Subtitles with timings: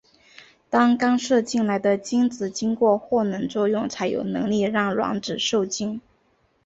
[0.67, 6.01] 当刚射进来的精子经过获能作用才有能力让卵子授精。